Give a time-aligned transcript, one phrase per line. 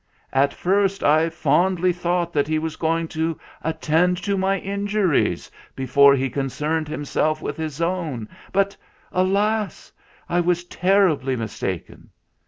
[0.33, 5.51] At first I fondly thought that he was go ing to attend to my injuries
[5.75, 8.75] before he concerned himself with his own; but,
[9.11, 9.91] alas!
[10.27, 12.09] I was terribly mistaken.